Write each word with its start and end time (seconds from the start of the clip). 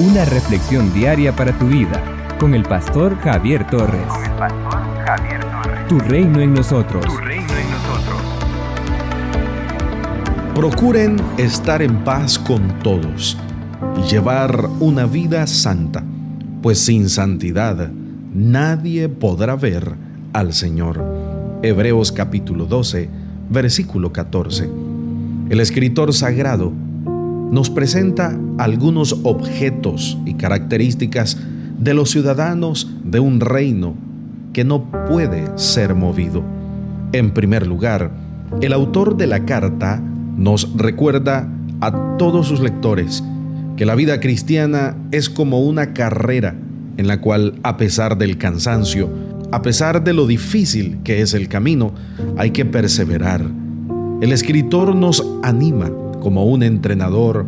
Una 0.00 0.24
reflexión 0.24 0.94
diaria 0.94 1.36
para 1.36 1.52
tu 1.58 1.66
vida 1.66 2.02
con 2.40 2.54
el 2.54 2.62
pastor 2.62 3.18
Javier 3.18 3.66
Torres. 3.66 4.06
Con 4.08 4.24
el 4.24 4.30
pastor 4.30 4.80
Javier 5.04 5.40
Torres. 5.42 5.88
Tu 5.88 5.98
reino 5.98 6.40
en 6.40 6.54
nosotros. 6.54 7.04
Tu 7.04 7.16
reino 7.18 7.52
en 7.52 7.70
nosotros. 7.70 8.22
Procuren 10.54 11.16
estar 11.36 11.82
en 11.82 12.02
paz 12.02 12.38
con 12.38 12.66
todos 12.82 13.36
y 13.98 14.10
llevar 14.10 14.70
una 14.80 15.04
vida 15.04 15.46
santa, 15.46 16.02
pues 16.62 16.78
sin 16.78 17.10
santidad 17.10 17.90
nadie 18.32 19.10
podrá 19.10 19.54
ver 19.54 19.96
al 20.32 20.54
Señor. 20.54 21.04
Hebreos 21.62 22.10
capítulo 22.10 22.64
12, 22.64 23.10
versículo 23.50 24.14
14. 24.14 24.66
El 25.50 25.60
escritor 25.60 26.14
sagrado 26.14 26.72
nos 27.50 27.70
presenta 27.70 28.38
algunos 28.58 29.20
objetos 29.24 30.16
y 30.24 30.34
características 30.34 31.36
de 31.78 31.94
los 31.94 32.10
ciudadanos 32.10 32.90
de 33.04 33.20
un 33.20 33.40
reino 33.40 33.94
que 34.52 34.64
no 34.64 34.90
puede 35.08 35.46
ser 35.56 35.94
movido. 35.94 36.42
En 37.12 37.32
primer 37.32 37.66
lugar, 37.66 38.10
el 38.60 38.72
autor 38.72 39.16
de 39.16 39.26
la 39.26 39.44
carta 39.44 40.00
nos 40.36 40.76
recuerda 40.76 41.48
a 41.80 42.16
todos 42.18 42.46
sus 42.46 42.60
lectores 42.60 43.24
que 43.76 43.86
la 43.86 43.94
vida 43.94 44.20
cristiana 44.20 44.96
es 45.10 45.30
como 45.30 45.60
una 45.60 45.92
carrera 45.92 46.54
en 46.96 47.06
la 47.06 47.20
cual, 47.20 47.54
a 47.62 47.76
pesar 47.76 48.18
del 48.18 48.36
cansancio, 48.36 49.08
a 49.52 49.62
pesar 49.62 50.04
de 50.04 50.12
lo 50.12 50.26
difícil 50.26 50.98
que 51.02 51.22
es 51.22 51.34
el 51.34 51.48
camino, 51.48 51.92
hay 52.36 52.50
que 52.50 52.64
perseverar. 52.64 53.44
El 54.20 54.32
escritor 54.32 54.94
nos 54.94 55.26
anima 55.42 55.90
como 56.20 56.44
un 56.46 56.62
entrenador 56.62 57.46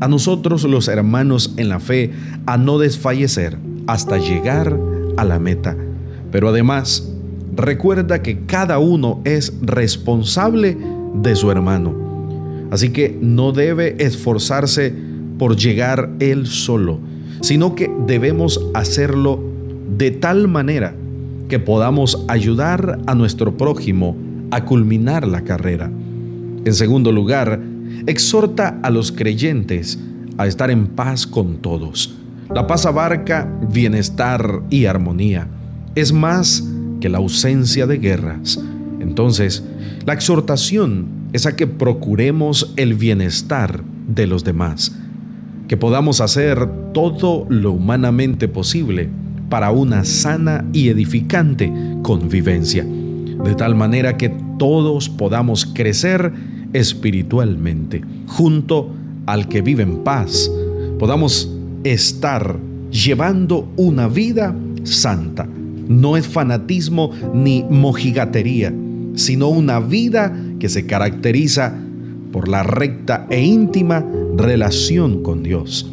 a 0.00 0.08
nosotros 0.08 0.64
los 0.64 0.88
hermanos 0.88 1.54
en 1.56 1.68
la 1.68 1.80
fe 1.80 2.10
a 2.46 2.56
no 2.56 2.78
desfallecer 2.78 3.56
hasta 3.86 4.18
llegar 4.18 4.78
a 5.16 5.24
la 5.24 5.38
meta. 5.38 5.76
Pero 6.30 6.48
además, 6.48 7.12
recuerda 7.54 8.22
que 8.22 8.40
cada 8.46 8.78
uno 8.78 9.20
es 9.24 9.52
responsable 9.62 10.76
de 11.14 11.36
su 11.36 11.50
hermano. 11.50 11.94
Así 12.70 12.90
que 12.90 13.16
no 13.20 13.52
debe 13.52 13.96
esforzarse 14.02 14.92
por 15.38 15.56
llegar 15.56 16.10
él 16.18 16.46
solo, 16.46 16.98
sino 17.40 17.74
que 17.74 17.90
debemos 18.06 18.60
hacerlo 18.74 19.40
de 19.96 20.10
tal 20.10 20.48
manera 20.48 20.94
que 21.48 21.58
podamos 21.58 22.24
ayudar 22.28 22.98
a 23.06 23.14
nuestro 23.14 23.56
prójimo 23.56 24.16
a 24.50 24.64
culminar 24.64 25.26
la 25.26 25.42
carrera. 25.42 25.90
En 26.64 26.72
segundo 26.72 27.12
lugar, 27.12 27.60
exhorta 28.06 28.78
a 28.82 28.90
los 28.90 29.12
creyentes 29.12 29.98
a 30.38 30.46
estar 30.46 30.70
en 30.70 30.86
paz 30.88 31.26
con 31.26 31.56
todos. 31.58 32.14
La 32.52 32.66
paz 32.66 32.86
abarca 32.86 33.50
bienestar 33.72 34.62
y 34.70 34.86
armonía. 34.86 35.48
Es 35.94 36.12
más 36.12 36.64
que 37.00 37.08
la 37.08 37.18
ausencia 37.18 37.86
de 37.86 37.98
guerras. 37.98 38.60
Entonces, 39.00 39.64
la 40.06 40.12
exhortación 40.12 41.06
es 41.32 41.46
a 41.46 41.56
que 41.56 41.66
procuremos 41.66 42.72
el 42.76 42.94
bienestar 42.94 43.82
de 44.06 44.26
los 44.26 44.44
demás, 44.44 44.96
que 45.68 45.76
podamos 45.76 46.20
hacer 46.20 46.68
todo 46.92 47.46
lo 47.48 47.72
humanamente 47.72 48.48
posible 48.48 49.08
para 49.48 49.70
una 49.70 50.04
sana 50.04 50.64
y 50.72 50.88
edificante 50.88 51.72
convivencia, 52.02 52.84
de 52.84 53.54
tal 53.56 53.74
manera 53.74 54.16
que 54.16 54.32
todos 54.58 55.08
podamos 55.08 55.66
crecer 55.66 56.32
espiritualmente, 56.74 58.02
junto 58.26 58.90
al 59.24 59.48
que 59.48 59.62
vive 59.62 59.84
en 59.84 60.04
paz, 60.04 60.50
podamos 60.98 61.50
estar 61.84 62.58
llevando 62.90 63.68
una 63.76 64.08
vida 64.08 64.54
santa. 64.82 65.48
No 65.88 66.16
es 66.16 66.26
fanatismo 66.26 67.10
ni 67.32 67.64
mojigatería, 67.68 68.72
sino 69.14 69.48
una 69.48 69.80
vida 69.80 70.34
que 70.58 70.68
se 70.68 70.86
caracteriza 70.86 71.74
por 72.32 72.48
la 72.48 72.62
recta 72.62 73.26
e 73.30 73.42
íntima 73.42 74.04
relación 74.36 75.22
con 75.22 75.42
Dios. 75.42 75.90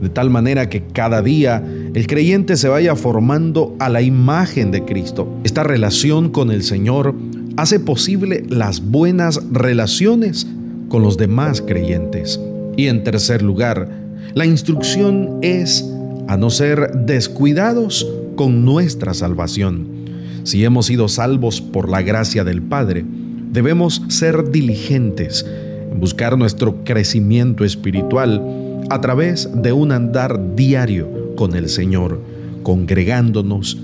De 0.00 0.08
tal 0.08 0.28
manera 0.28 0.68
que 0.68 0.82
cada 0.82 1.22
día 1.22 1.64
el 1.94 2.06
creyente 2.06 2.56
se 2.56 2.68
vaya 2.68 2.96
formando 2.96 3.76
a 3.78 3.88
la 3.88 4.02
imagen 4.02 4.70
de 4.70 4.84
Cristo. 4.84 5.28
Esta 5.44 5.62
relación 5.62 6.30
con 6.30 6.50
el 6.50 6.62
Señor 6.62 7.14
hace 7.56 7.80
posible 7.80 8.44
las 8.48 8.80
buenas 8.80 9.40
relaciones 9.50 10.46
con 10.88 11.02
los 11.02 11.16
demás 11.16 11.62
creyentes. 11.62 12.40
Y 12.76 12.88
en 12.88 13.04
tercer 13.04 13.42
lugar, 13.42 13.88
la 14.34 14.46
instrucción 14.46 15.38
es 15.42 15.84
a 16.26 16.36
no 16.36 16.50
ser 16.50 16.90
descuidados 16.92 18.06
con 18.36 18.64
nuestra 18.64 19.14
salvación. 19.14 19.86
Si 20.42 20.64
hemos 20.64 20.86
sido 20.86 21.08
salvos 21.08 21.60
por 21.60 21.88
la 21.88 22.02
gracia 22.02 22.44
del 22.44 22.62
Padre, 22.62 23.04
debemos 23.52 24.02
ser 24.08 24.50
diligentes 24.50 25.46
en 25.90 26.00
buscar 26.00 26.36
nuestro 26.36 26.84
crecimiento 26.84 27.64
espiritual 27.64 28.42
a 28.90 29.00
través 29.00 29.48
de 29.54 29.72
un 29.72 29.92
andar 29.92 30.56
diario 30.56 31.34
con 31.36 31.54
el 31.54 31.68
Señor, 31.68 32.20
congregándonos, 32.62 33.78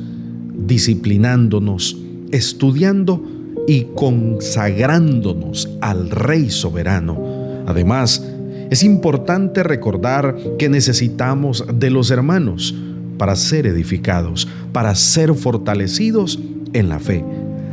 disciplinándonos, 0.67 1.97
estudiando 2.33 3.23
y 3.67 3.87
consagrándonos 3.95 5.69
al 5.81 6.11
Rey 6.11 6.51
soberano. 6.51 7.19
Además, 7.67 8.27
es 8.71 8.83
importante 8.83 9.63
recordar 9.63 10.37
que 10.59 10.69
necesitamos 10.69 11.65
de 11.75 11.91
los 11.91 12.11
hermanos 12.11 12.75
para 13.19 13.37
ser 13.37 13.67
edificados, 13.67 14.49
para 14.73 14.95
ser 14.95 15.35
fortalecidos 15.35 16.39
en 16.73 16.89
la 16.89 16.99
fe. 16.99 17.25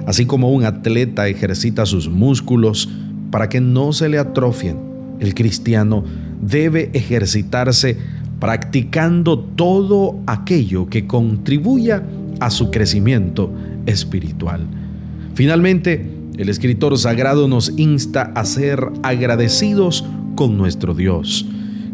Así 0.05 0.25
como 0.25 0.51
un 0.51 0.63
atleta 0.63 1.27
ejercita 1.27 1.85
sus 1.85 2.09
músculos 2.09 2.89
para 3.31 3.49
que 3.49 3.61
no 3.61 3.93
se 3.93 4.09
le 4.09 4.17
atrofien, 4.17 4.77
el 5.19 5.33
cristiano 5.33 6.03
debe 6.41 6.89
ejercitarse 6.93 7.97
practicando 8.39 9.39
todo 9.39 10.19
aquello 10.27 10.89
que 10.89 11.07
contribuya 11.07 12.03
a 12.39 12.49
su 12.49 12.71
crecimiento 12.71 13.51
espiritual. 13.85 14.65
Finalmente, 15.37 16.03
el 16.39 16.49
escritor 16.49 16.97
sagrado 16.97 17.47
nos 17.47 17.71
insta 17.77 18.31
a 18.33 18.43
ser 18.43 18.83
agradecidos 19.03 20.03
con 20.35 20.57
nuestro 20.57 20.95
Dios, 20.95 21.45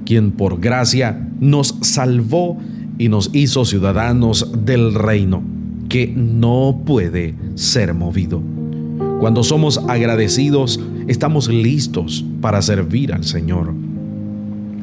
quien 0.05 0.31
por 0.31 0.61
gracia 0.61 1.27
nos 1.41 1.75
salvó 1.81 2.57
y 2.97 3.09
nos 3.09 3.31
hizo 3.33 3.65
ciudadanos 3.65 4.49
del 4.63 4.93
reino, 4.93 5.43
que 5.89 6.07
no 6.07 6.83
puede 6.85 7.35
ser 7.55 7.93
movido. 7.93 8.41
Cuando 9.19 9.43
somos 9.43 9.77
agradecidos, 9.89 10.79
estamos 11.09 11.49
listos 11.49 12.23
para 12.39 12.61
servir 12.61 13.11
al 13.11 13.25
Señor, 13.25 13.73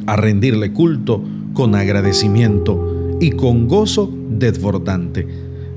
a 0.04 0.16
rendirle 0.16 0.74
culto 0.74 1.24
con 1.54 1.74
agradecimiento 1.74 3.16
y 3.22 3.30
con 3.30 3.68
gozo 3.68 4.14
desbordante. 4.28 5.26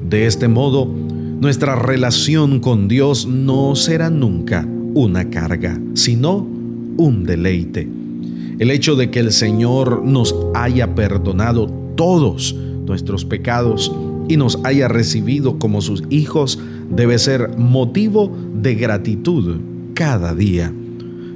De 0.10 0.26
este 0.26 0.50
modo, 0.50 0.94
nuestra 1.44 1.76
relación 1.76 2.62
con 2.62 2.88
Dios 2.88 3.28
no 3.28 3.76
será 3.76 4.10
nunca 4.10 4.66
una 4.94 5.30
carga, 5.30 5.78
sino 5.94 6.38
un 6.38 7.26
deleite. 7.26 7.86
El 8.60 8.72
hecho 8.72 8.96
de 8.96 9.12
que 9.12 9.20
el 9.20 9.34
Señor 9.34 10.06
nos 10.06 10.34
haya 10.56 10.96
perdonado 10.96 11.68
todos 11.98 12.54
nuestros 12.54 13.26
pecados 13.26 13.94
y 14.30 14.38
nos 14.38 14.58
haya 14.64 14.88
recibido 14.88 15.60
como 15.60 15.82
sus 15.82 16.04
hijos 16.10 16.60
debe 16.90 17.20
ser 17.20 17.58
motivo 17.58 18.34
de 18.62 18.76
gratitud 18.76 19.58
cada 19.96 20.34
día. 20.34 20.72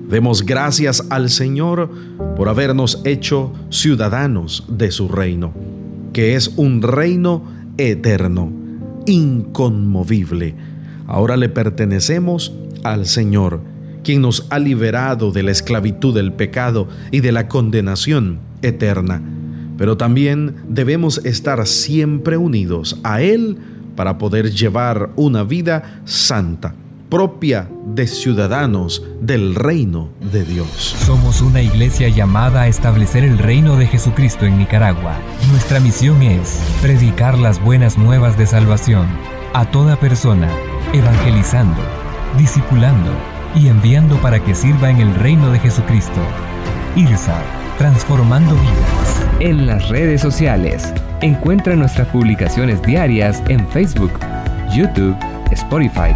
Demos 0.09 0.45
gracias 0.45 1.05
al 1.09 1.29
Señor 1.29 1.89
por 2.37 2.47
habernos 2.47 3.01
hecho 3.03 3.51
ciudadanos 3.69 4.63
de 4.69 4.89
su 4.89 5.09
reino, 5.09 5.51
que 6.13 6.35
es 6.35 6.53
un 6.55 6.81
reino 6.81 7.43
eterno 7.77 8.66
inconmovible. 9.07 10.53
Ahora 11.07 11.35
le 11.35 11.49
pertenecemos 11.49 12.53
al 12.83 13.07
Señor, 13.07 13.61
quien 14.03 14.21
nos 14.21 14.45
ha 14.51 14.59
liberado 14.59 15.31
de 15.31 15.43
la 15.43 15.51
esclavitud 15.51 16.13
del 16.13 16.33
pecado 16.33 16.87
y 17.11 17.21
de 17.21 17.31
la 17.31 17.47
condenación 17.47 18.39
eterna. 18.61 19.21
Pero 19.77 19.97
también 19.97 20.55
debemos 20.67 21.19
estar 21.25 21.65
siempre 21.65 22.37
unidos 22.37 22.99
a 23.03 23.21
Él 23.21 23.57
para 23.95 24.17
poder 24.17 24.51
llevar 24.51 25.09
una 25.15 25.43
vida 25.43 26.01
santa 26.05 26.75
propia 27.09 27.69
de 27.85 28.05
ciudadanos 28.05 29.03
del 29.21 29.55
reino 29.55 30.09
de 30.31 30.43
Dios. 30.43 30.95
Somos 31.05 31.41
una 31.41 31.61
iglesia 31.61 32.09
llamada 32.09 32.63
a 32.63 32.67
establecer 32.67 33.23
el 33.23 33.37
reino 33.37 33.77
de 33.77 33.87
Jesucristo 33.87 34.45
en 34.45 34.57
Nicaragua. 34.57 35.15
Nuestra 35.51 35.79
misión 35.79 36.21
es 36.21 36.61
predicar 36.81 37.37
las 37.37 37.63
buenas 37.63 37.97
nuevas 37.97 38.37
de 38.37 38.45
salvación 38.45 39.07
a 39.53 39.65
toda 39.71 39.97
persona, 39.97 40.49
evangelizando, 40.93 41.81
discipulando 42.37 43.11
y 43.55 43.67
enviando 43.67 44.17
para 44.17 44.43
que 44.43 44.53
sirva 44.53 44.89
en 44.89 44.99
el 44.99 45.15
reino 45.15 45.51
de 45.51 45.59
Jesucristo. 45.59 46.21
IRSA, 46.95 47.41
transformando 47.77 48.53
vidas. 48.53 49.23
en 49.39 49.67
las 49.67 49.89
redes 49.89 50.19
sociales. 50.19 50.91
Encuentra 51.21 51.75
nuestras 51.75 52.07
publicaciones 52.07 52.81
diarias 52.81 53.43
en 53.49 53.67
Facebook, 53.69 54.13
YouTube, 54.73 55.15
Spotify 55.51 56.15